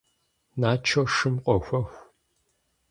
[0.61, 1.91] Начо шым къохуэх.